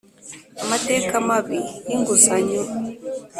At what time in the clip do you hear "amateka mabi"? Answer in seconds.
0.63-1.59